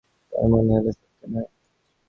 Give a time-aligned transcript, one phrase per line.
[0.33, 1.47] তাঁর মনে হলো, সত্যি নয়।